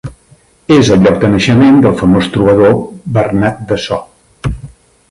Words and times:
És 0.75 0.89
el 0.95 1.03
lloc 1.07 1.19
de 1.25 1.29
naixement 1.33 1.77
del 1.85 1.95
famós 2.01 2.31
trobador 2.39 2.75
Bernat 3.19 3.65
de 3.73 3.79
So. 3.87 4.05